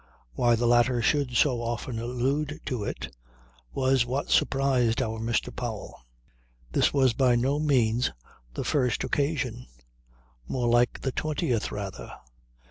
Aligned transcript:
Why 0.33 0.55
the 0.55 0.65
latter 0.65 0.99
should 0.99 1.35
so 1.37 1.61
often 1.61 1.99
allude 1.99 2.59
to 2.65 2.83
it 2.83 3.15
was 3.71 4.03
what 4.03 4.31
surprised 4.31 4.99
our 4.99 5.19
Mr. 5.19 5.55
Powell. 5.55 5.95
This 6.71 6.91
was 6.91 7.13
by 7.13 7.35
no 7.35 7.59
means 7.59 8.11
the 8.55 8.63
first 8.63 9.03
occasion. 9.03 9.67
More 10.47 10.67
like 10.67 11.01
the 11.01 11.11
twentieth 11.11 11.71
rather. 11.71 12.11